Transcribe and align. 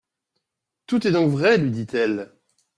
Tout 0.87 1.05
est 1.05 1.11
donc 1.11 1.29
vrai, 1.29 1.59
lui 1.59 1.69
dit-elle. 1.69 2.31